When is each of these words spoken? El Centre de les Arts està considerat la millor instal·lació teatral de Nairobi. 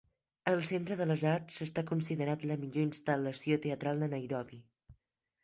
El 0.51 0.61
Centre 0.69 0.95
de 1.01 1.05
les 1.09 1.25
Arts 1.31 1.59
està 1.65 1.83
considerat 1.91 2.47
la 2.53 2.59
millor 2.63 2.85
instal·lació 2.85 3.61
teatral 3.67 4.03
de 4.07 4.11
Nairobi. 4.17 4.61